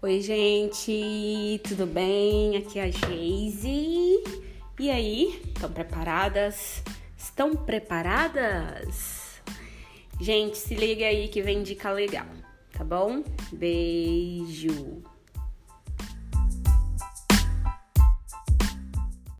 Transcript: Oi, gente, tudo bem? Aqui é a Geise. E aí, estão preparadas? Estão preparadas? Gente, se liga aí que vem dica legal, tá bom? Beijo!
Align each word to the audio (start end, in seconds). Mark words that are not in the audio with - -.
Oi, 0.00 0.20
gente, 0.20 1.60
tudo 1.64 1.84
bem? 1.84 2.56
Aqui 2.56 2.78
é 2.78 2.84
a 2.84 2.88
Geise. 2.88 4.22
E 4.78 4.88
aí, 4.92 5.42
estão 5.44 5.72
preparadas? 5.72 6.84
Estão 7.16 7.56
preparadas? 7.56 9.40
Gente, 10.20 10.56
se 10.56 10.76
liga 10.76 11.04
aí 11.04 11.26
que 11.26 11.42
vem 11.42 11.64
dica 11.64 11.90
legal, 11.90 12.28
tá 12.70 12.84
bom? 12.84 13.24
Beijo! 13.52 14.77